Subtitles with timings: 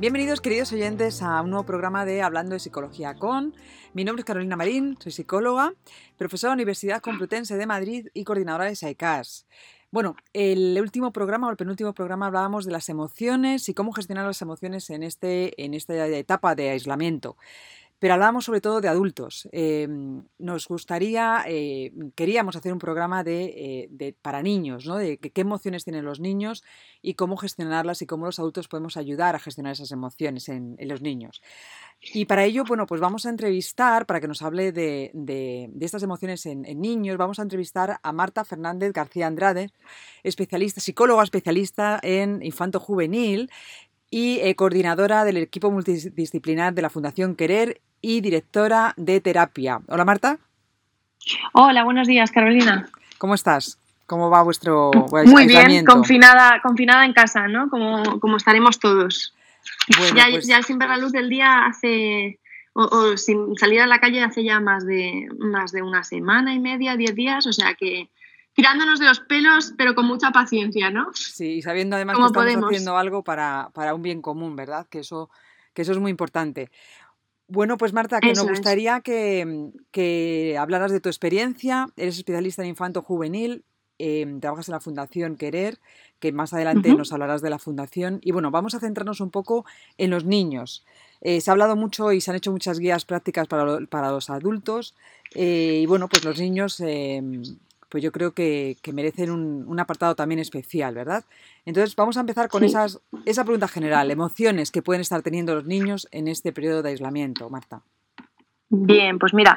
[0.00, 3.54] Bienvenidos queridos oyentes a un nuevo programa de Hablando de Psicología con.
[3.92, 5.74] Mi nombre es Carolina Marín, soy psicóloga,
[6.16, 9.46] profesora de la Universidad Complutense de Madrid y coordinadora de SAICAS.
[9.90, 14.24] Bueno, el último programa o el penúltimo programa hablábamos de las emociones y cómo gestionar
[14.24, 17.36] las emociones en, este, en esta etapa de aislamiento.
[18.00, 19.46] Pero hablábamos sobre todo de adultos.
[19.52, 24.96] Em, nos gustaría, eh, queríamos hacer un programa de, eh, para niños, ¿no?
[24.96, 26.64] de qué emociones tienen los niños
[27.02, 31.02] y cómo gestionarlas y cómo los adultos podemos ayudar a gestionar esas emociones en, los
[31.02, 31.42] niños.
[32.00, 36.46] Y para ello, bueno, pues vamos a entrevistar, para que nos hable de, estas emociones
[36.46, 39.70] en, niños, vamos a entrevistar a Marta Fernández García Andrade,
[40.22, 43.50] especialista, psicóloga especialista en infanto juvenil
[44.10, 49.80] y eh, coordinadora del equipo multidisciplinar de la Fundación Querer y directora de terapia.
[49.86, 50.38] Hola Marta.
[51.52, 52.88] Hola, buenos días Carolina.
[53.18, 53.78] ¿Cómo estás?
[54.06, 54.90] ¿Cómo va vuestro
[55.26, 57.70] Muy bien, confinada, confinada en casa, ¿no?
[57.70, 59.32] Como, como estaremos todos.
[60.16, 62.40] ya, pues ya sin ver la luz del día hace,
[62.72, 66.58] o, sin salir a la calle hace ya más de, más de una semana y
[66.58, 68.08] media, diez días, o sea que
[68.54, 71.10] tirándonos de los pelos, pero con mucha paciencia, ¿no?
[71.14, 74.86] Sí, y sabiendo además que estamos haciendo algo para, para, un bien común, ¿verdad?
[74.88, 75.30] Que eso,
[75.74, 76.70] que eso es muy importante.
[77.50, 81.88] Bueno, pues Marta, que nos gustaría que, hablaras de tu experiencia.
[81.96, 83.64] Eres especialista en infanto juvenil,
[83.98, 85.80] em, trabajas en la Fundación Querer,
[86.20, 88.20] que más adelante nos hablarás de la fundación.
[88.22, 89.64] Y bueno, vamos a centrarnos un poco
[89.98, 90.84] en los niños.
[91.22, 94.94] Eh, se ha hablado mucho y se han hecho muchas guías prácticas para, los adultos.
[95.34, 97.42] Eh, y bueno, pues los niños em,
[97.90, 101.24] pues yo creo que, merecen un, apartado también especial, ¿verdad?
[101.66, 105.66] Entonces vamos a empezar con esas, esa pregunta general, emociones que pueden estar teniendo los
[105.66, 107.82] niños en este periodo de aislamiento, Marta.
[108.68, 109.56] Bien, pues mira,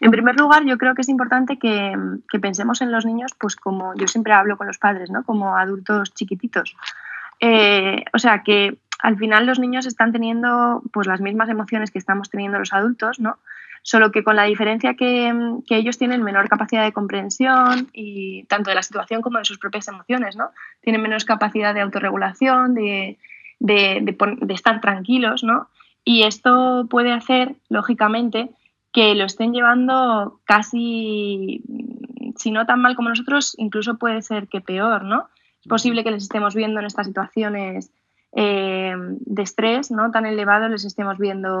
[0.00, 1.94] en primer lugar yo creo que es importante que,
[2.40, 5.22] pensemos en los niños, pues como yo siempre hablo con los padres, ¿no?
[5.22, 6.74] Como adultos chiquititos.
[7.40, 11.98] Eh, o sea que al final los niños están teniendo pues las mismas emociones que
[11.98, 13.36] estamos teniendo los adultos, ¿no?
[13.84, 15.30] Solo que con la diferencia que,
[15.68, 19.86] ellos tienen menor capacidad de comprensión y tanto de la situación como de sus propias
[19.88, 20.50] emociones, ¿no?
[20.80, 23.18] Tienen menos capacidad de autorregulación, de,
[24.48, 25.68] estar tranquilos, ¿no?
[26.02, 28.50] Y esto puede hacer, lógicamente,
[28.90, 31.62] que lo estén llevando casi,
[32.36, 35.28] si no tan mal como nosotros, incluso puede ser que peor, ¿no?
[35.60, 37.90] Es posible que les estemos viendo en estas situaciones
[38.32, 40.10] eh, de estrés, ¿no?
[40.10, 41.60] Tan elevados, les estemos viendo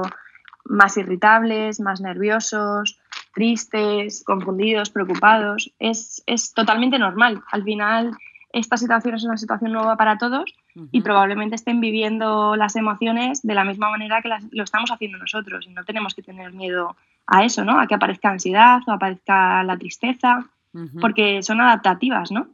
[0.64, 2.98] más irritables, más nerviosos,
[3.34, 5.72] tristes, confundidos, preocupados.
[5.78, 6.22] Es,
[6.54, 7.42] totalmente normal.
[7.50, 8.16] Al final,
[8.52, 10.54] esta situación es una situación nueva para todos
[10.90, 15.66] y probablemente estén viviendo las emociones de la misma manera que lo estamos haciendo nosotros.
[15.66, 16.96] Y no tenemos que tener miedo
[17.26, 17.80] a eso, ¿no?
[17.80, 20.46] A que aparezca ansiedad o aparezca la tristeza
[21.00, 22.48] porque son adaptativas, ¿no?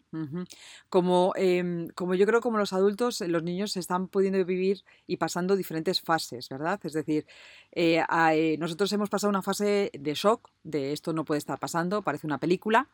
[0.88, 5.56] como, em, como yo creo como los adultos, los niños están pudiendo vivir y pasando
[5.56, 6.78] diferentes fases, ¿verdad?
[6.84, 7.26] Es decir,
[7.72, 12.03] eh, eh, nosotros hemos pasado una fase de shock, de esto no puede estar pasando,
[12.03, 12.88] parece una película,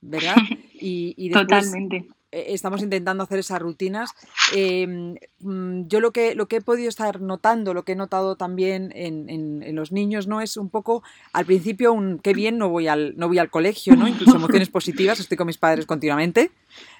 [0.00, 0.36] ¿verdad?
[0.84, 2.08] Y, Totalmente.
[2.32, 4.10] Eh, estamos intentando hacer esas rutinas.
[4.54, 8.36] Em, mm, yo lo que, lo que he podido estar notando, lo que he notado
[8.36, 10.40] también en, en, los niños, ¿no?
[10.40, 13.96] Es un poco, al principio, un qué bien, no voy al, no voy al colegio,
[13.96, 14.08] ¿no?
[14.08, 16.50] Incluso emociones positivas, estoy con mis padres continuamente,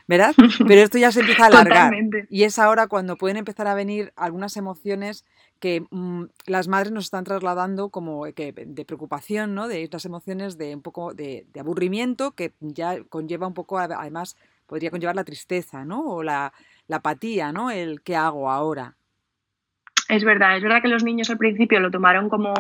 [0.06, 0.34] ¿verdad?
[0.66, 1.94] Pero esto ya se empieza a alargar.
[2.30, 5.24] Y es ahora cuando pueden empezar a venir algunas emociones
[5.60, 9.68] que mm, las madres nos están trasladando como que de preocupación, ¿no?
[9.68, 14.36] De estas emociones de un poco de, de aburrimiento que ya conlleva un poco además
[14.66, 16.00] podría conllevar la tristeza, ¿no?
[16.00, 16.52] O la,
[16.90, 17.70] apatía, ¿no?
[17.70, 18.94] El qué hago ahora.
[20.08, 22.52] Es verdad, es verdad que los niños al principio lo tomaron como,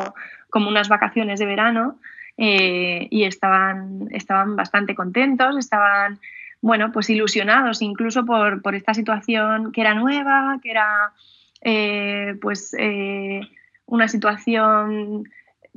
[0.48, 1.98] como unas vacaciones de verano
[2.38, 6.18] eh, y estaban, estaban bastante contentos, estaban,
[6.62, 11.12] bueno, pues ilusionados incluso por, esta situación que era nueva, que era,
[11.60, 13.42] eh, pues, eh,
[13.84, 15.28] una situación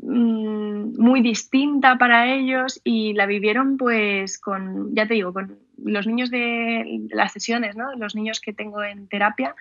[0.02, 6.08] mm, muy distinta para ellos y la vivieron pues con, ya te digo, con los
[6.08, 7.96] niños de las sesiones, ¿no?
[7.96, 9.56] los niños que tengo en terapia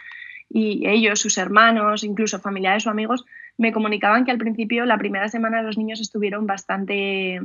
[0.49, 3.25] y ellos, sus hermanos, incluso familiares o amigos,
[3.57, 7.41] me comunicaban que al principio, la primera semana, los niños estuvieron bastante,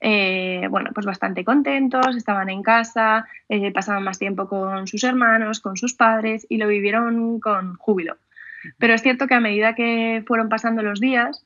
[0.00, 5.60] eh, bueno, pues bastante contentos, estaban en casa, eh, pasaban más tiempo con sus hermanos,
[5.60, 8.16] con sus padres y lo vivieron con júbilo.
[8.78, 11.44] Pero es cierto que a medida que fueron pasando los días,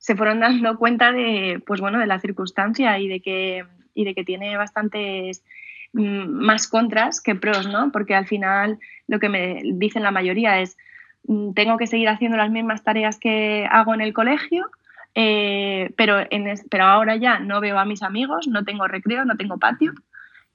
[0.00, 3.64] se fueron dando cuenta de, pues bueno, de la circunstancia y de que,
[3.94, 5.44] y de que tiene bastantes
[5.92, 7.90] Mm, más contras que pros, ¿no?
[7.90, 10.76] Porque al final lo que me dicen la mayoría es,
[11.24, 14.70] mm, tengo que seguir haciendo las mismas tareas que hago en el colegio,
[15.14, 19.36] eh, pero, en, pero ahora ya no veo a mis amigos, no tengo recreo, no
[19.36, 19.92] tengo patio.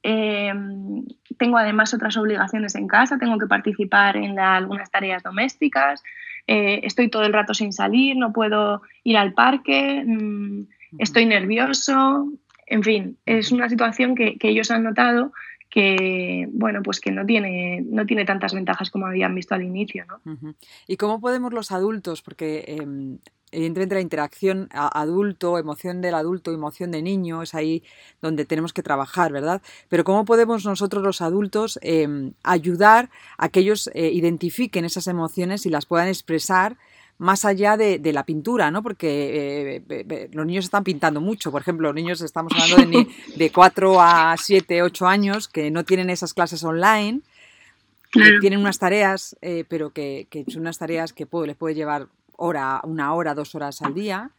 [0.02, 1.04] Em,
[1.38, 6.02] tengo además otras obligaciones en casa, tengo que participar en algunas tareas domésticas,
[6.46, 10.62] eh, estoy todo el rato sin salir, no puedo ir al parque, mm,
[10.98, 12.28] estoy nervioso,
[12.66, 15.32] en fin, es una situación que, ellos han notado
[15.70, 20.04] que bueno pues que no tiene no tiene tantas ventajas como habían visto al inicio
[20.06, 20.54] ¿no?
[20.86, 23.18] y cómo podemos los adultos porque em,
[23.52, 27.82] evidentemente la interacción adulto, emoción del adulto, emoción de niño, es ahí
[28.20, 29.62] donde tenemos que trabajar, ¿verdad?
[29.88, 33.08] Pero ¿cómo podemos nosotros los adultos em, ayudar
[33.38, 36.76] a que ellos eh, identifiquen esas emociones y las puedan expresar?
[37.18, 38.82] Más allá de, la pintura, ¿no?
[38.82, 41.50] Porque eh, los niños están pintando mucho.
[41.50, 45.84] Por ejemplo, los niños estamos hablando de, de 4 a 7, 8 años que no
[45.84, 47.22] tienen esas clases online,
[48.12, 52.80] que tienen unas tareas, eh, pero que, son unas tareas que les puede llevar hora,
[52.84, 54.30] una hora, dos horas al día.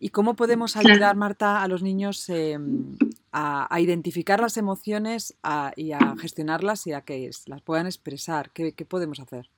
[0.00, 2.96] ¿Y cómo podemos ayudar, Marta, a los niños em,
[3.32, 5.36] a, identificar las emociones
[5.76, 8.50] y a gestionarlas y a que las puedan expresar?
[8.50, 9.50] ¿Qué, podemos hacer?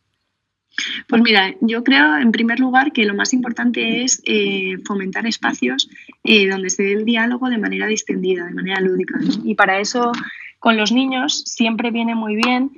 [1.07, 5.89] Pues mira, yo creo en primer lugar que lo más importante es eh, fomentar espacios
[6.25, 9.19] eh, donde se dé el diálogo de manera distendida, de manera lúdica.
[9.45, 10.13] Y para eso
[10.59, 12.71] con los niños siempre viene muy bien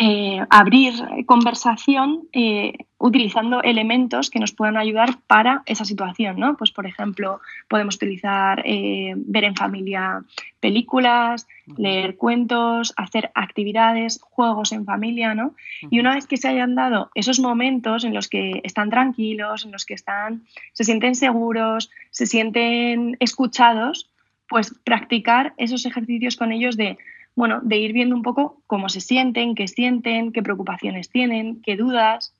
[0.00, 0.94] eh, abrir
[1.26, 6.56] conversación eh, utilizando elementos que nos puedan ayudar para esa situación, ¿no?
[6.56, 10.22] Pues, por ejemplo, podemos utilizar eh, ver en familia
[10.60, 15.56] películas, leer cuentos, hacer actividades, juegos en familia, ¿no?
[15.90, 19.72] Y una vez que se hayan dado esos momentos en los que están tranquilos, en
[19.72, 24.08] los que están, se sienten seguros, se sienten escuchados,
[24.48, 26.98] pues practicar esos ejercicios con ellos de
[27.38, 31.76] bueno, de ir viendo un poco cómo se sienten, qué sienten, qué preocupaciones tienen, qué
[31.76, 32.34] dudas,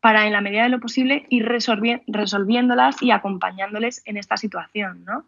[0.00, 5.26] para en la medida de lo posible ir resolviéndolas y acompañándoles en esta situación, ¿no?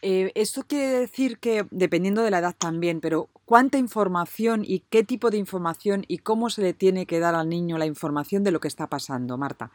[0.00, 5.02] Eh, esto quiere decir que, dependiendo de la edad también, pero ¿cuánta información y qué
[5.02, 8.52] tipo de información y cómo se le tiene que dar al niño la información de
[8.52, 9.72] lo que está pasando, Marta?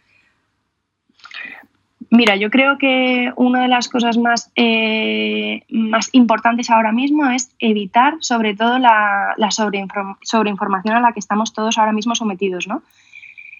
[2.15, 7.49] Mira, yo creo que una de las cosas más, eh, más importantes ahora mismo es
[7.57, 12.83] evitar sobre todo la, sobreinformación a la que estamos todos ahora mismo sometidos, ¿no?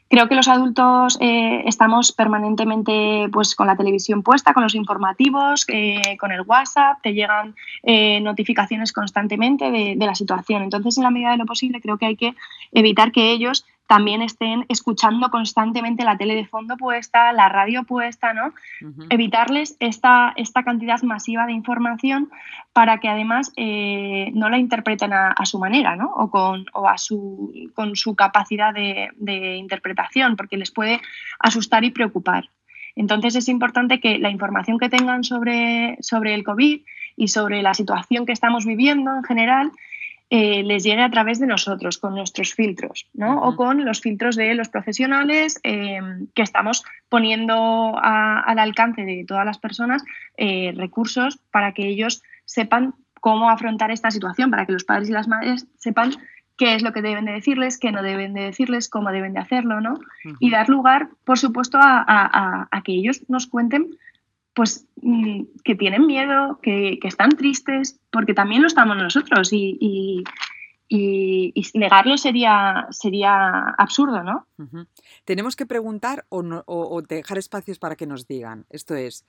[0.10, 5.66] Creo que los adultos eh, estamos permanentemente pues, con la televisión puesta, con los informativos,
[5.70, 7.56] eh, con el WhatsApp, te llegan
[8.22, 10.64] notificaciones constantemente de, de, la situación.
[10.64, 12.36] Entonces, en la medida de lo posible, creo que hay que
[12.72, 18.34] evitar que ellos también estén escuchando constantemente la tele de fondo puesta, la radio puesta,
[18.34, 18.54] ¿no?
[19.10, 22.32] Evitarles esta, esta cantidad masiva de información
[22.72, 26.12] para que además eh, no la interpreten a, su manera, ¿no?
[26.16, 30.03] O, con, o a su, con su capacidad de, de interpretación,
[30.36, 31.02] porque les puede
[31.40, 32.50] asustar y preocupar.
[32.96, 36.82] Entonces es importante que la información que tengan sobre, sobre el COVID
[37.16, 39.72] y sobre la situación que estamos viviendo en general
[40.30, 43.44] eh, les llegue a través de nosotros, con nuestros filtros, ¿no?
[43.44, 46.00] O con los filtros de los profesionales eh,
[46.34, 50.04] que estamos poniendo al alcance de todas las personas
[50.38, 55.14] eh, recursos para que ellos sepan cómo afrontar esta situación, para que los padres y
[55.14, 56.14] las madres sepan
[56.58, 59.40] qué es lo que deben de decirles, qué no deben de decirles, cómo deben de
[59.40, 60.00] hacerlo, ¿no?
[60.40, 63.98] Y dar lugar, por supuesto, a, a que ellos nos cuenten
[64.54, 70.24] pues mm, que tienen miedo, que, están tristes, porque también lo estamos nosotros y,
[71.74, 74.48] negarlo sería, sería absurdo, ¿no?
[75.26, 78.66] Tenemos que preguntar o, dejar espacios para que nos digan.
[78.70, 79.26] Esto es,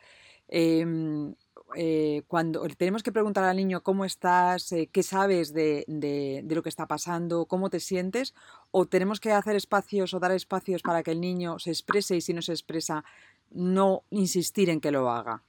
[0.49, 1.35] em,
[1.77, 6.63] eh, cuando tenemos que preguntar al niño cómo estás, eh, qué sabes de, de, lo
[6.63, 8.35] que está pasando, cómo te sientes,
[8.71, 12.21] o tenemos que hacer espacios o dar espacios para que el niño se exprese y
[12.21, 13.05] si no se expresa,
[13.51, 15.43] no insistir en que lo haga?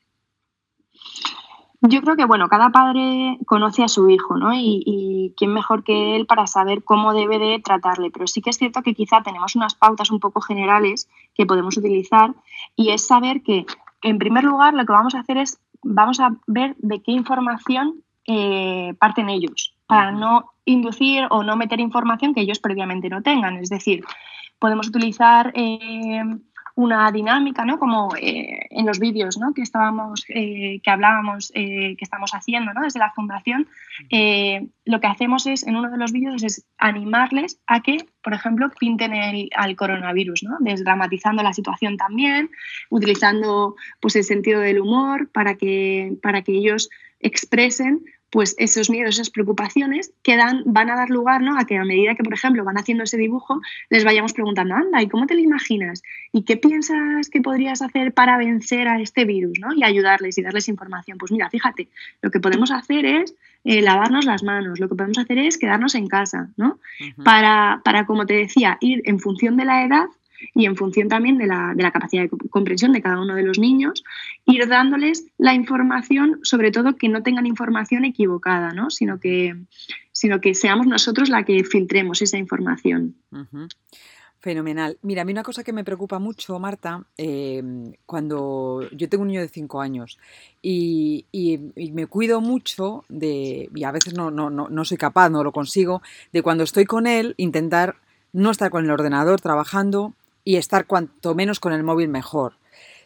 [1.82, 4.53] Yo creo que, bueno, cada padre conoce a su hijo, ¿no?
[4.53, 8.10] Y, quién mejor que él para saber cómo debe de tratarle.
[8.12, 11.77] Pero sí que es cierto que quizá tenemos unas pautas un poco generales que podemos
[11.77, 12.34] utilizar
[12.75, 13.65] y es saber que,
[14.01, 18.03] en primer lugar, lo que vamos a hacer es, vamos a ver de qué información
[18.27, 23.58] eh, parten ellos, para no inducir o no meter información que ellos previamente no tengan.
[23.58, 24.03] Es decir,
[24.60, 25.51] podemos utilizar...
[25.55, 26.24] Eh,
[26.75, 27.79] una dinámica, ¿no?
[27.79, 29.53] Como eh, en los vídeos, ¿no?
[29.53, 32.82] Que estábamos, eh, que hablábamos, eh, que estamos haciendo, ¿no?
[32.82, 33.67] Desde la fundación,
[34.84, 38.70] lo que hacemos es, en uno de los vídeos, es animarles a que, por ejemplo,
[38.77, 40.58] pinten el, al coronavirus, ¿no?
[40.60, 42.51] Desdramatizando la situación también,
[42.89, 46.89] utilizando, pues, el sentido del humor para que, para que ellos
[47.22, 48.03] expresen
[48.35, 51.57] pues esos miedos, esas preocupaciones que van a dar lugar ¿no?
[51.57, 55.01] a que a medida que, por ejemplo, van haciendo ese dibujo, les vayamos preguntando, anda,
[55.01, 56.03] ¿y cómo te lo imaginas?
[56.33, 59.57] ¿Y qué piensas que podrías hacer para vencer a este virus?
[59.61, 59.73] ¿no?
[59.73, 61.17] Y ayudarles y darles información.
[61.17, 61.87] Pues mira, fíjate,
[62.21, 65.95] lo que podemos hacer es eh, lavarnos las manos, lo que podemos hacer es quedarnos
[65.95, 66.77] en casa, ¿no?
[67.23, 70.07] para, para, como te decía, ir en función de la edad,
[70.53, 73.43] y en función también de la, de la, capacidad de comprensión de cada uno de
[73.43, 74.03] los niños,
[74.45, 78.89] ir dándoles la información, sobre todo que no tengan información equivocada, ¿no?
[78.89, 79.55] sino, que,
[80.11, 83.15] sino que seamos nosotros la que filtremos esa información.
[84.45, 84.99] Fenomenal.
[85.01, 89.29] Mira, a mí una cosa que me preocupa mucho, Marta, em, cuando yo tengo un
[89.29, 90.19] niño de 5 años
[90.61, 91.25] y,
[91.93, 95.51] me cuido mucho de, y a veces no, no, no, no soy capaz, no lo
[95.51, 97.95] consigo, de cuando estoy con él intentar
[98.33, 100.13] no estar con el ordenador trabajando
[100.45, 102.53] y estar cuanto menos con el móvil mejor.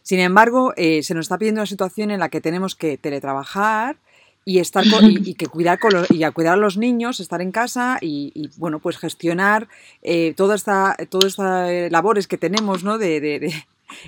[0.02, 3.96] Sin embargo, eh, se nos está pidiendo una situación en la que tenemos que teletrabajar
[4.44, 7.98] y estar y, que cuidar con y a cuidar a los niños, estar en casa
[8.00, 9.68] y, bueno, pues gestionar
[10.02, 12.98] eh, toda esta, todas estas eh, labores que tenemos, ¿no?
[12.98, 13.52] De,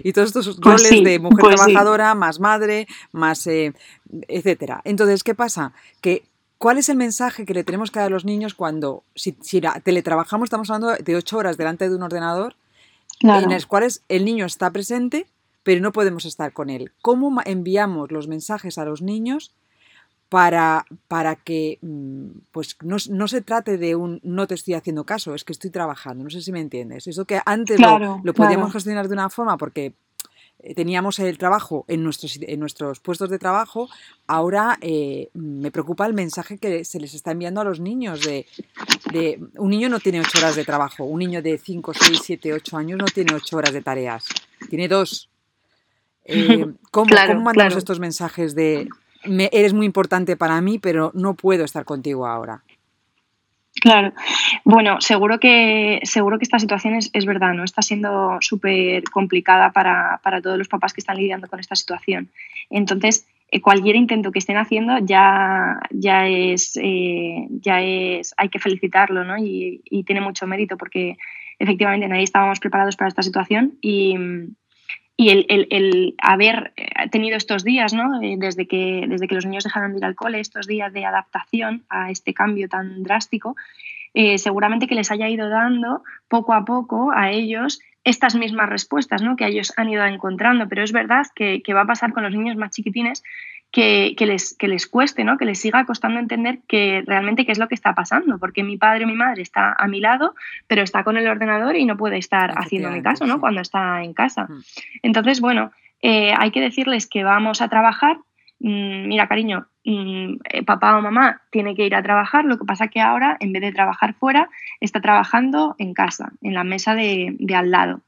[0.03, 3.73] y todos estos pues roles de mujer pues trabajadora, más madre, más eh,
[4.29, 4.81] etcétera.
[4.85, 5.73] Entonces, ¿qué pasa?
[6.01, 6.25] Que
[6.59, 9.61] ¿Cuál es el mensaje que le tenemos que dar a los niños cuando, si, si
[9.83, 12.55] teletrabajamos, estamos hablando de ocho horas delante de un ordenador,
[13.23, 15.27] en las cuales el niño está presente,
[15.63, 16.93] pero no podemos estar con él?
[17.01, 19.55] ¿Cómo enviamos los mensajes a los niños
[20.29, 25.05] para, para que mm, pues no, no, se trate de un no te estoy haciendo
[25.05, 27.07] caso, es que estoy trabajando, no sé si me entiendes.
[27.07, 29.93] Eso que antes lo, lo, podíamos gestionar de una forma porque
[30.77, 33.89] teníamos el trabajo en nuestros, en nuestros puestos de trabajo,
[34.27, 38.47] ahora eh, me preocupa el mensaje que se les está enviando a los niños de,
[39.13, 42.53] de, un niño no tiene ocho horas de trabajo, un niño de 5, 6, 7,
[42.55, 44.25] 8 años no tiene ocho horas de tareas,
[44.69, 45.29] tiene dos.
[46.25, 48.87] Eh, ¿cómo, mandamos estos mensajes de
[49.25, 52.63] eres muy importante para mí, pero no puedo estar contigo ahora.
[53.81, 54.13] Claro,
[54.65, 57.65] bueno, seguro que, seguro que esta situación es, verdad, ¿no?
[57.65, 62.31] Está siendo súper complicada para, todos los papás que están lidiando con esta situación.
[62.69, 68.59] Entonces, eh, cualquier intento que estén haciendo ya, ya, es, eh, ya es, hay que
[68.59, 69.39] felicitarlo, ¿no?
[69.39, 71.17] Y, y, tiene mucho mérito porque
[71.59, 74.17] efectivamente nadie estábamos preparados para esta situación y,
[75.23, 75.31] y
[75.71, 78.21] el, haber eh, tenido estos días, ¿no?
[78.21, 81.05] Eh, desde, que, desde que los niños dejaron de ir al cole, estos días de
[81.05, 83.55] adaptación a este cambio tan drástico,
[84.15, 89.23] eh, seguramente que les haya ido dando poco a poco a ellos estas mismas respuestas
[89.23, 89.37] ¿no?
[89.37, 90.69] que ellos han ido encontrando.
[90.69, 93.23] Pero es verdad que, que va a pasar con los niños más chiquitines
[93.73, 95.39] que, les, que les cueste, ¿no?
[95.39, 98.77] que les siga costando entender que realmente qué es lo que está pasando, porque mi
[98.77, 100.35] padre o mi madre está a mi lado,
[100.67, 103.41] pero está con el ordenador y no puede estar haciendo mi caso ¿no?
[103.41, 104.47] cuando está en casa.
[105.03, 108.19] Entonces, bueno, eh, hay que decirles que vamos a trabajar.
[108.61, 112.67] Mm, mira, cariño, mm, eh, papá o mamá tiene que ir a trabajar, lo que
[112.67, 114.51] pasa que ahora, en vez de trabajar fuera,
[114.81, 118.03] está trabajando en casa, en la mesa de, al lado.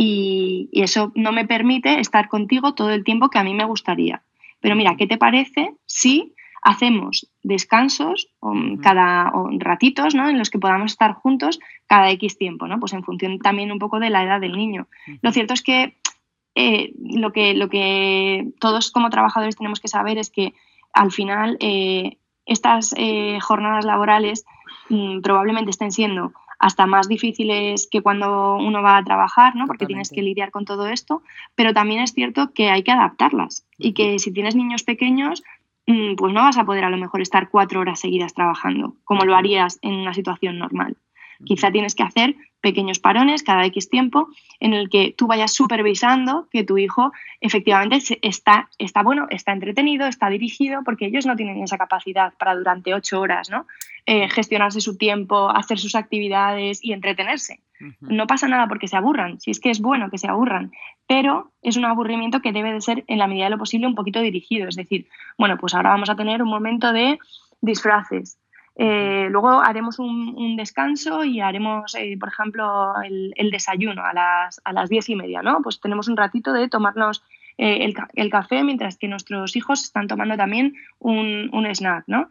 [0.00, 4.22] y eso no me permite estar contigo todo el tiempo que a mí me gustaría.
[4.60, 8.28] Pero mira, ¿qué te parece si hacemos descansos
[8.82, 10.28] cada ratitos ¿no?
[10.28, 12.80] en los que podamos estar juntos cada X tiempo, ¿no?
[12.80, 14.88] Pues en función también un poco de la edad del niño.
[15.22, 15.98] Lo cierto es que,
[16.54, 20.54] eh, lo que lo que todos como trabajadores tenemos que saber es que
[20.92, 24.44] al final eh, estas eh, jornadas laborales
[24.88, 29.66] mm, probablemente estén siendo hasta más difíciles que cuando uno va a trabajar, ¿no?
[29.66, 31.22] Porque tienes que lidiar con todo esto,
[31.54, 35.42] pero también es cierto que hay que adaptarlas y que si tienes niños pequeños,
[35.86, 39.24] mm, pues no vas a poder a lo mejor estar cuatro horas seguidas trabajando, como
[39.24, 40.96] lo harías en una situación normal.
[41.44, 44.28] Quizá tienes que hacer pequeños parones cada X tiempo
[44.60, 50.06] en el que tú vayas supervisando que tu hijo efectivamente está, está bueno, está entretenido,
[50.06, 53.66] está dirigido, porque ellos no tienen esa capacidad para durante ocho horas, ¿no?
[54.06, 57.60] Eh, gestionarse su tiempo, hacer sus actividades y entretenerse.
[58.00, 60.72] No pasa nada porque se aburran, si es que es bueno que se aburran,
[61.06, 63.94] pero es un aburrimiento que debe de ser en la medida de lo posible un
[63.94, 64.66] poquito dirigido.
[64.66, 67.18] Es decir, bueno, pues ahora vamos a tener un momento de
[67.60, 68.38] disfraces,
[68.80, 74.72] eh, luego haremos un, descanso y haremos, eh, por ejemplo, el, desayuno a las, a
[74.72, 75.60] las diez y media, ¿no?
[75.62, 77.24] Pues tenemos un ratito de tomarnos
[77.58, 82.28] eh, el, café mientras que nuestros hijos están tomando también un, snack, ¿no?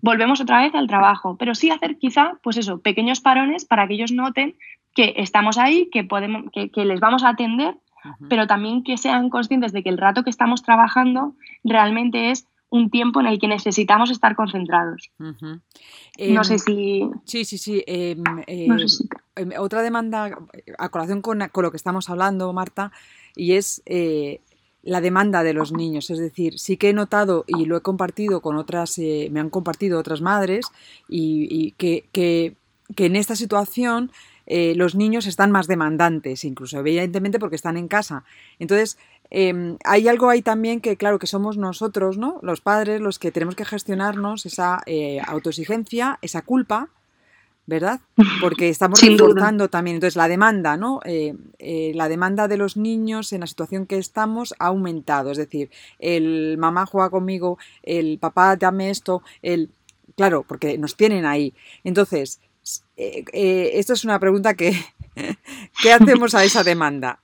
[0.00, 3.94] Volvemos otra vez al trabajo, pero sí hacer quizá, pues eso, pequeños parones para que
[3.94, 4.54] ellos noten
[4.94, 7.74] que estamos ahí, que, podemos, que, que les vamos a atender,
[8.30, 12.88] pero también que sean conscientes de que el rato que estamos trabajando realmente es un
[12.88, 15.10] tiempo en el que necesitamos estar concentrados.
[15.18, 17.10] no sé em, si...
[17.24, 17.82] Sí, sí, sí.
[17.86, 20.30] Em, em, otra demanda,
[20.78, 22.92] a colación con, lo que estamos hablando, Marta,
[23.34, 24.40] y es eh,
[24.82, 26.10] la demanda de los niños.
[26.10, 29.50] Es decir, sí que he notado y lo he compartido con otras, eh, me han
[29.50, 30.66] compartido otras madres,
[31.08, 32.54] y, que, que,
[32.94, 34.12] que en esta situación
[34.52, 38.24] eh, los niños están más demandantes, incluso evidentemente porque están en casa.
[38.58, 38.98] Entonces,
[39.30, 42.38] Em, hay algo ahí también que, claro, que somos nosotros, ¿no?
[42.42, 46.90] Los padres, los que tenemos que gestionarnos esa eh, autoexigencia, esa culpa,
[47.70, 48.00] ¿verdad?
[48.40, 49.96] Porque estamos reforzando también.
[49.96, 51.00] Entonces, la demanda, ¿no?
[51.04, 55.30] Eh, eh, la demanda de los niños en la situación que estamos ha aumentado.
[55.30, 55.70] Es decir,
[56.00, 59.70] el mamá juega conmigo, el papá dame esto, el.
[60.16, 61.54] Claro, porque nos tienen ahí.
[61.84, 62.40] Entonces,
[62.96, 64.72] eh, esto es una pregunta que.
[65.82, 67.20] ¿Qué hacemos a esa demanda?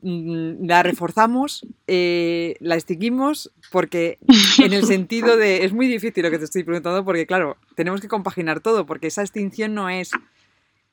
[0.00, 4.18] Mm, la reforzamos, la extinguimos, porque
[4.58, 8.00] en el sentido de, es muy difícil lo que te estoy preguntando, porque claro, tenemos
[8.00, 10.10] que compaginar todo, porque esa extinción no es,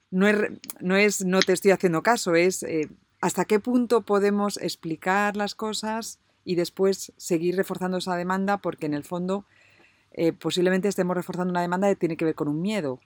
[0.10, 0.38] no es,
[0.80, 2.90] no, es, no te estoy haciendo caso, es eh,
[3.22, 8.94] hasta qué punto podemos explicar las cosas y después seguir reforzando esa demanda, porque en
[8.94, 9.46] el fondo
[10.14, 13.00] eh, posiblemente estemos reforzando una demanda que tiene que ver con un miedo.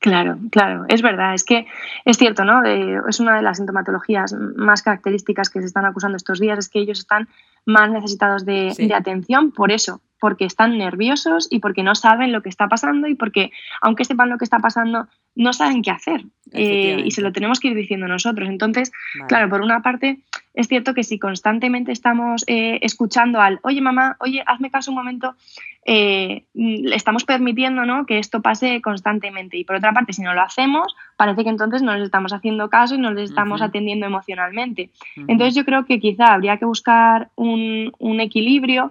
[0.00, 1.66] Claro, claro, es verdad, es que
[2.04, 2.64] es cierto, ¿no?
[2.64, 6.78] es una de las sintomatologías más características que se están acusando estos días, es que
[6.78, 7.28] ellos están
[7.66, 12.42] más necesitados de, de, atención por eso, porque están nerviosos y porque no saben lo
[12.42, 16.24] que está pasando y porque, aunque sepan lo que está pasando, no saben qué hacer
[16.52, 18.48] eh, y se lo tenemos que ir diciendo nosotros.
[18.48, 18.90] Entonces,
[19.28, 20.18] claro, por una parte,
[20.54, 24.96] es cierto que si constantemente estamos eh, escuchando al, oye mamá, oye, hazme caso un
[24.96, 25.36] momento,
[25.90, 28.04] eh, le estamos permitiendo ¿no?
[28.04, 29.56] que esto pase constantemente.
[29.56, 32.68] Y por otra parte, si no lo hacemos, parece que entonces no les estamos haciendo
[32.68, 34.90] caso y no les estamos atendiendo emocionalmente.
[35.16, 38.90] Entonces yo creo que quizá habría que buscar un, un equilibrio,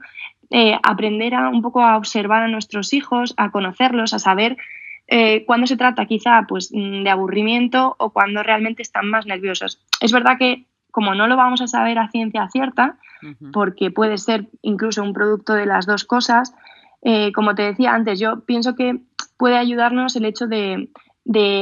[0.84, 4.58] aprender a, un poco a observar a nuestros hijos, a conocerlos, a saber
[5.08, 9.80] eh, cuando se trata quizá pues, mm, de aburrimiento o cuando realmente están más nerviosos.
[10.02, 12.98] Es verdad que como no lo vamos a saber a ciencia cierta,
[13.52, 16.56] porque puede ser incluso un producto de las dos cosas,
[17.04, 19.00] eh, como te decía antes, yo pienso que
[19.38, 20.90] puede ayudarnos el hecho de,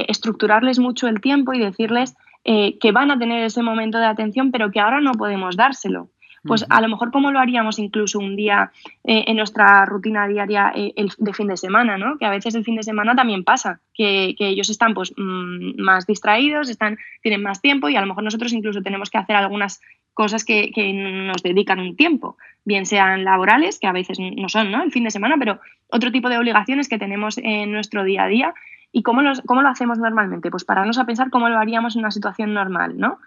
[0.07, 2.15] estructurarles mucho el tiempo y decirles
[2.45, 6.09] eh, que van a tener ese momento de atención, pero que ahora no podemos dárselo
[6.47, 8.71] pues a lo mejor como lo haríamos incluso un día
[9.03, 12.17] eh, en nuestra rutina diaria eh, de fin de semana, ¿no?
[12.17, 16.05] Que a veces el fin de semana también pasa, que, ellos están pues mm, más
[16.05, 19.81] distraídos, están, tienen más tiempo y a lo mejor nosotros incluso tenemos que hacer algunas
[20.13, 24.83] cosas que, nos dedican un tiempo, bien sean laborales, que a veces no son, ¿no?
[24.83, 28.27] El fin de semana, pero otro tipo de obligaciones que tenemos en nuestro día a
[28.27, 28.53] día.
[28.91, 30.49] ¿Y cómo, cómo lo hacemos normalmente?
[30.49, 33.19] Pues pararnos a pensar cómo lo haríamos en una situación normal, ¿no?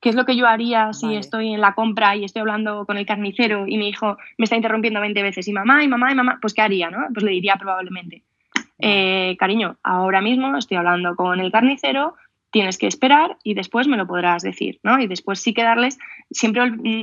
[0.00, 2.96] ¿Qué es lo que yo haría si estoy en la compra y estoy hablando con
[2.96, 6.14] el carnicero y mi hijo me está interrumpiendo 20 veces y mamá y mamá y
[6.14, 6.38] mamá?
[6.40, 6.90] Pues ¿qué haría?
[6.90, 7.06] ¿no?
[7.12, 8.22] Pues le diría probablemente,
[8.78, 12.14] eh, cariño, ahora mismo estoy hablando con el carnicero,
[12.50, 14.98] tienes que esperar y después me lo podrás decir, ¿no?
[14.98, 15.98] Y después sí que darles,
[16.30, 16.62] siempre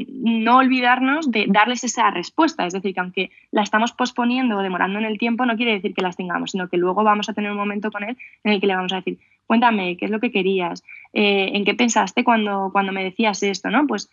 [0.09, 4.99] no olvidarnos de darles esa respuesta, es decir, que aunque la estamos posponiendo o demorando
[4.99, 7.51] en el tiempo, no quiere decir que las tengamos, sino que luego vamos a tener
[7.51, 10.19] un momento con él en el que le vamos a decir, cuéntame, ¿qué es lo
[10.19, 10.83] que querías?
[11.13, 13.69] Eh, ¿En qué pensaste cuando, cuando me decías esto?
[13.69, 13.87] ¿no?
[13.87, 14.09] Pues,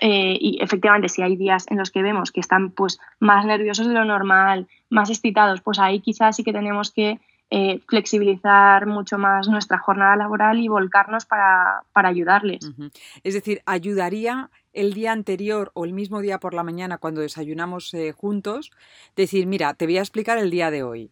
[0.00, 3.86] eh, y efectivamente, si hay días en los que vemos que están pues, más nerviosos
[3.86, 9.18] de lo normal, más excitados, pues ahí quizás sí que tenemos que eh, flexibilizar mucho
[9.18, 12.68] más nuestra jornada laboral y volcarnos para, ayudarles.
[13.22, 17.94] Es decir, ayudaría el día anterior o el mismo día por la mañana cuando desayunamos
[18.16, 18.72] juntos,
[19.14, 21.10] decir, mira, te voy a explicar el día de hoy.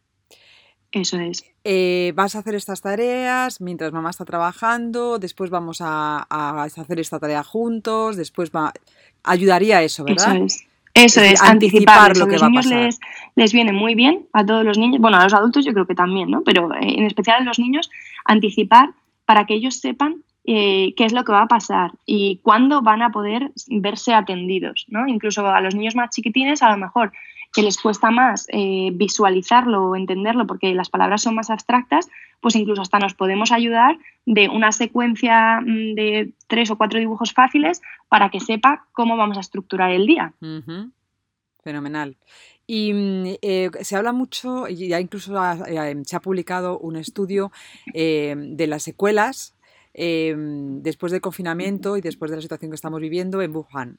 [0.93, 1.45] Eso es.
[1.65, 7.19] Eh, vas a hacer estas tareas mientras mamá está trabajando, después vamos a, hacer esta
[7.19, 8.73] tarea juntos, después va...
[9.25, 10.37] Ayudaría eso, ¿verdad?
[10.37, 10.67] Eso es.
[10.95, 13.01] Eso es, anticipar, lo que a los niños les,
[13.35, 15.95] les, viene muy bien, a todos los niños, bueno, a los adultos yo creo que
[15.95, 16.43] también, ¿no?
[16.43, 17.91] Pero eh, en especial a los niños,
[18.27, 18.91] anticipar
[19.25, 23.01] para que ellos sepan eh, qué es lo que va a pasar y cuándo van
[23.01, 25.07] a poder verse atendidos, ¿no?
[25.07, 27.13] Incluso a los niños más chiquitines, a lo mejor
[27.53, 32.09] que les cuesta más eh, visualizarlo o entenderlo porque las palabras son más abstractas,
[32.41, 37.33] pues incluso hasta nos podemos ayudar de una secuencia mm, de tres o cuatro dibujos
[37.33, 40.33] fáciles para que sepa cómo vamos a estructurar el día.
[41.63, 42.17] Fenomenal.
[42.67, 45.35] Y mm, eh, se habla mucho, y ya incluso
[45.67, 47.53] eh, se ha publicado un estudio
[47.93, 49.55] de las secuelas
[49.95, 53.99] después del confinamiento y después de la situación que estamos viviendo en Wuhan.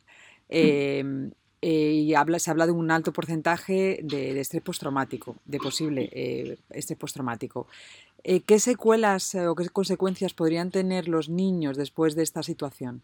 [0.49, 1.29] Eh,
[1.71, 6.99] y habla, se habla de un alto porcentaje de, estrés postraumático, de posible eh, estrés
[6.99, 7.67] postraumático.
[8.23, 13.01] Eh, ¿Qué secuelas o qué consecuencias podrían tener los niños después de esta situación?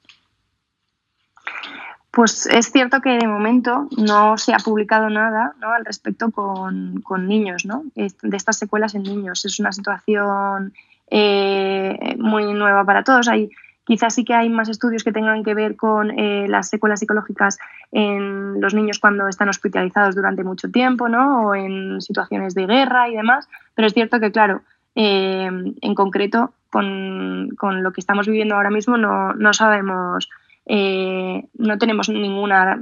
[2.12, 7.66] Pues es cierto que de momento no se ha publicado nada al respecto con, niños,
[7.66, 7.84] ¿no?
[7.96, 9.46] de estas secuelas en niños.
[9.46, 10.74] Es una situación
[11.12, 13.28] muy nueva para todos.
[13.28, 13.52] Hay
[13.90, 17.58] Quizás sí que hay más estudios que tengan que ver con eh, las secuelas psicológicas
[17.92, 21.48] en los niños cuando están hospitalizados durante mucho tiempo, ¿no?
[21.48, 23.50] O en situaciones de guerra y demás.
[23.74, 24.62] Pero es cierto que, claro,
[24.94, 25.50] eh,
[25.82, 27.50] en concreto, con,
[27.82, 30.30] lo que estamos viviendo ahora mismo, no, sabemos,
[30.68, 32.80] eh, no tenemos ninguna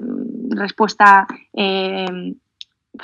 [0.50, 1.26] respuesta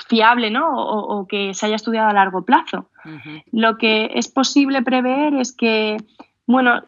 [0.10, 0.76] fiable ¿no?
[0.76, 2.90] o, que se haya estudiado a largo plazo.
[3.54, 5.96] Lo que es posible prever es que
[6.46, 6.84] bueno,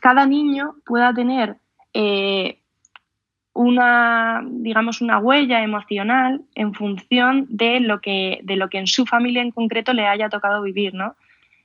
[0.00, 1.56] cada niño pueda tener
[1.94, 2.58] eh,
[3.54, 9.06] una, digamos, una huella emocional en función de lo, que, de lo que en su
[9.06, 11.16] familia en concreto le haya tocado vivir, ¿no?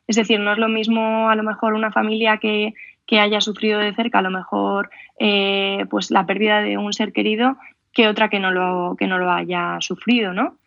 [0.08, 2.74] Es decir, no es lo mismo a lo mejor una familia que,
[3.12, 7.58] haya sufrido de cerca, a lo mejor eh, pues la pérdida de un ser querido,
[7.94, 10.58] que otra que no lo, que no lo haya sufrido, ¿no?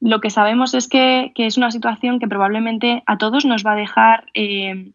[0.00, 3.76] Lo que sabemos es que, es una situación que probablemente a todos nos va a
[3.76, 4.92] dejar eh,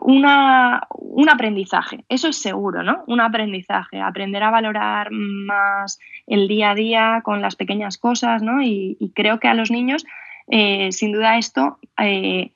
[0.00, 3.04] una, un aprendizaje, eso es seguro, ¿no?
[3.06, 8.62] Un aprendizaje, aprender a valorar más el día a día con las pequeñas cosas, ¿no?
[8.62, 10.04] Y, creo que a los niños,
[10.48, 12.52] eh, sin duda esto, eh,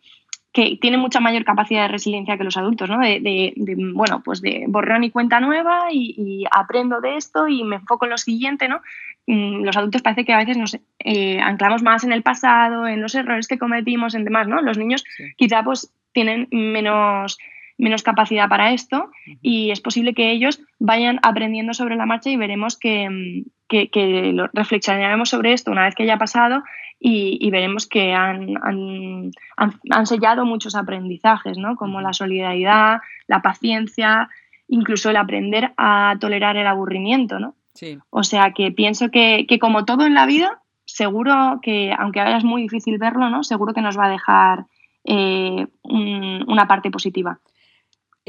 [0.56, 3.00] que tienen mucha mayor capacidad de resiliencia que los adultos, ¿no?
[3.00, 3.52] De,
[3.92, 8.12] bueno, pues de borrón y cuenta nueva y, aprendo de esto y me enfoco en
[8.12, 8.80] lo siguiente, ¿no?
[9.26, 13.02] Mm, los adultos parece que a veces nos eh, anclamos más en el pasado, en
[13.02, 14.62] los errores que cometimos, en demás, ¿no?
[14.62, 15.04] Los niños
[15.36, 17.36] quizá pues tienen menos,
[17.76, 19.10] menos capacidad para esto
[19.42, 23.44] y es posible que ellos vayan aprendiendo sobre la marcha y veremos que,
[24.54, 26.64] reflexionaremos sobre esto una vez que haya pasado
[26.98, 28.54] y, veremos que han,
[29.58, 31.76] han, sellado muchos aprendizajes, ¿no?
[31.76, 34.30] como la solidaridad, la paciencia,
[34.68, 37.38] incluso el aprender a tolerar el aburrimiento.
[37.38, 37.56] ¿no?
[38.08, 42.38] O sea que pienso que, que como todo en la vida, seguro que, aunque ahora
[42.38, 43.44] es muy difícil verlo, ¿no?
[43.44, 44.64] seguro que nos va a dejar
[45.06, 47.40] eh, una parte positiva.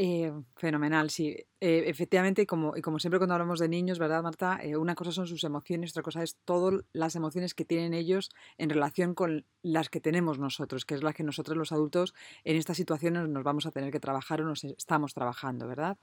[0.00, 1.34] Eh, fenomenal, sí.
[1.60, 4.60] Eh, efectivamente, como, y como siempre cuando hablamos de niños, ¿verdad, Marta?
[4.78, 8.70] una cosa son sus emociones, otra cosa es todas las emociones que tienen ellos en
[8.70, 12.14] relación con las que tenemos nosotros, que es las que nosotros los adultos
[12.44, 15.98] en estas situaciones nos vamos a tener que trabajar o nos estamos trabajando, ¿verdad?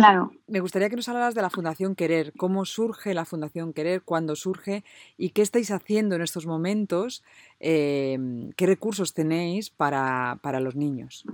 [0.00, 0.32] Claro.
[0.46, 4.34] Me gustaría que nos hablaras de la Fundación Querer, cómo surge la Fundación Querer, cuándo
[4.34, 4.82] surge
[5.18, 7.22] y qué estáis haciendo en estos momentos,
[7.58, 11.26] em, qué recursos tenéis para, los niños.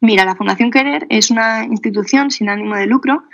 [0.00, 3.24] Mira, la Fundación Querer es una institución sin ánimo de lucro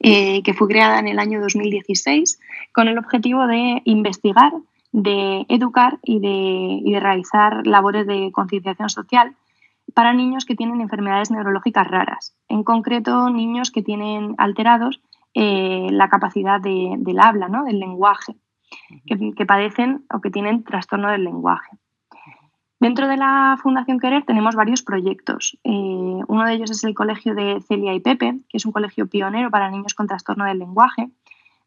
[0.00, 2.40] eh, que fue creada en el año 2016
[2.72, 4.52] con el objetivo de investigar,
[4.90, 9.36] de educar y de, y de realizar labores de concienciación social
[9.92, 15.00] para niños que tienen enfermedades neurológicas raras, en concreto niños que tienen alterados
[15.34, 17.64] eh, la capacidad del habla, ¿no?
[17.64, 18.34] del lenguaje,
[19.06, 21.70] que, padecen o que tienen trastorno del lenguaje.
[22.80, 25.56] Dentro de la Fundación Querer tenemos varios proyectos.
[25.64, 29.06] Eh, uno de ellos es el colegio de Celia y Pepe, que es un colegio
[29.06, 31.08] pionero para niños con trastorno del lenguaje.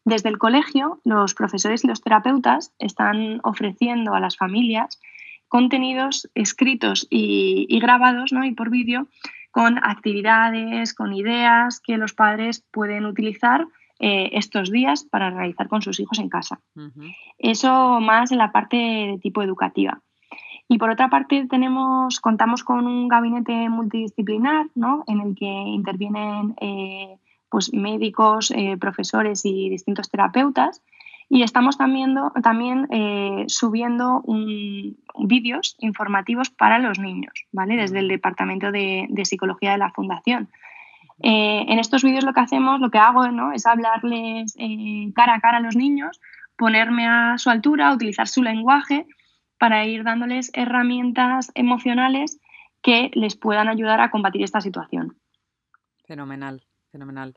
[0.04, 5.00] Desde el colegio, los profesores y los terapeutas están ofreciendo a las familias
[5.48, 8.44] contenidos escritos y, grabados ¿no?
[8.44, 9.08] y por vídeo
[9.50, 13.66] con actividades, con ideas que los padres pueden utilizar
[13.98, 16.60] eh, estos días para realizar con sus hijos en casa.
[17.38, 20.02] Eso más en la parte de tipo educativa.
[20.68, 25.04] Y por otra parte tenemos, contamos con un gabinete multidisciplinar ¿no?
[25.06, 30.82] en el que intervienen eh, pues médicos, eh, profesores y distintos terapeutas
[31.28, 34.22] y estamos también, también eh, subiendo
[35.18, 37.76] vídeos informativos para los niños, ¿vale?
[37.76, 40.48] Desde el Departamento de, Psicología de la Fundación.
[41.22, 43.52] Eh, en estos vídeos lo que hacemos, lo que hago ¿no?
[43.52, 46.20] es hablarles eh, cara a cara a los niños,
[46.56, 49.06] ponerme a su altura, utilizar su lenguaje
[49.58, 52.38] para ir dándoles herramientas emocionales
[52.82, 55.16] que les puedan ayudar a combatir esta situación.
[56.06, 56.62] Fenomenal,
[56.92, 57.34] fenomenal.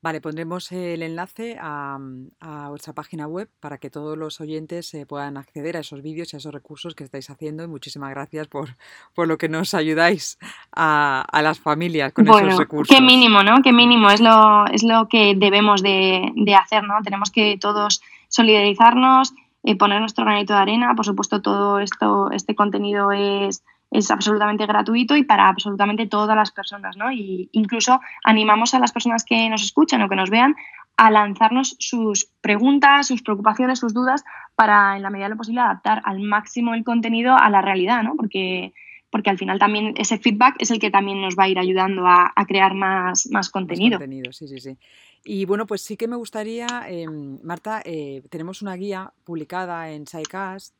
[0.00, 1.98] Vale, pondremos el enlace a,
[2.40, 6.32] a, vuestra página web para que todos los oyentes eh, puedan acceder a esos vídeos
[6.32, 7.64] y a esos recursos que estáis haciendo.
[7.64, 8.76] Y muchísimas gracias por,
[9.12, 10.38] por lo que nos ayudáis
[10.70, 12.96] a, a las familias con esos recursos.
[12.96, 13.60] Qué mínimo, ¿no?
[13.60, 16.94] Qué mínimo es lo, es lo que debemos de, de hacer, ¿no?
[17.02, 19.34] Tenemos que todos solidarizarnos,
[19.64, 20.94] eh, poner nuestro granito de arena.
[20.94, 26.50] Por supuesto, todo esto, este contenido es es absolutamente gratuito y para absolutamente todas las
[26.50, 27.10] personas, ¿no?
[27.10, 30.56] Y incluso animamos a las personas que nos escuchan o que nos vean
[30.96, 34.24] a lanzarnos sus preguntas, sus preocupaciones, sus dudas
[34.56, 38.02] para, en la medida de lo posible, adaptar al máximo el contenido a la realidad,
[38.02, 38.16] ¿no?
[38.16, 38.74] Porque,
[39.08, 42.04] porque al final también ese feedback es el que también nos va a ir ayudando
[42.06, 43.98] a, crear más, más contenido.
[43.98, 44.76] contenido, sí, sí, sí.
[45.24, 50.06] Y bueno, pues sí que me gustaría, em, Marta, eh, tenemos una guía publicada en
[50.06, 50.77] SciCast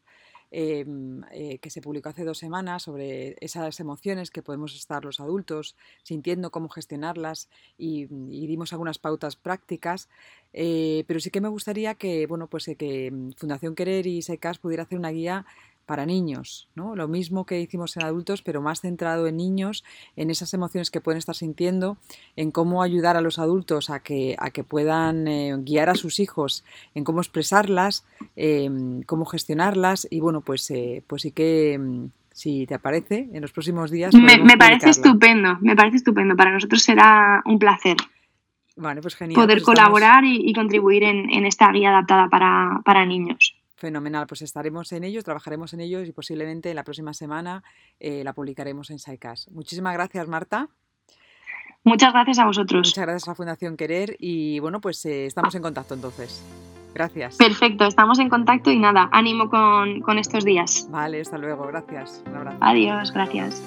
[0.51, 5.21] Em, eh, que se publicó hace dos semanas sobre esas emociones que podemos estar los
[5.21, 10.09] adultos sintiendo, cómo gestionarlas y, dimos algunas pautas prácticas.
[10.55, 14.59] Eh, pero sí que me gustaría que, bueno, pues que mm, Fundación Querer y SECAS
[14.59, 15.45] pudiera hacer una guía
[15.88, 16.94] para niños, ¿no?
[16.94, 19.85] Lo mismo que hicimos en adultos, pero más centrado en niños,
[20.16, 21.96] en esas emociones que pueden estar sintiendo,
[22.37, 26.20] en cómo ayudar a los adultos a que, a que puedan eh, guiar a sus
[26.20, 26.62] hijos
[26.94, 28.05] en cómo expresarlas,
[28.37, 33.40] em, cómo gestionarlas y bueno, pues, eh, pues sí que em, si te aparece en
[33.40, 34.14] los próximos días.
[34.14, 36.37] Me, parece estupendo, me parece estupendo.
[36.37, 37.96] Para nosotros será un placer.
[39.03, 39.35] pues genial.
[39.35, 43.58] Poder pues colaborar y, contribuir en, esta guía adaptada para, para niños.
[43.79, 47.62] Fenomenal, pues estaremos en ellos, trabajaremos en ellos y posiblemente la próxima semana
[48.01, 49.53] eh, la publicaremos en SciCast.
[49.53, 50.69] Muchísimas gracias, Marta.
[51.85, 52.88] Muchas gracias a vosotros.
[52.88, 56.45] Muchas gracias a la Fundación Querer y bueno, pues eh, estamos en contacto entonces.
[56.93, 57.37] Gracias.
[57.37, 60.88] Perfecto, estamos en contacto y nada, ánimo con, con estos días.
[60.91, 62.25] Vale, hasta luego, gracias.
[62.27, 62.59] Un abrazo.
[62.61, 63.62] Adiós, gracias.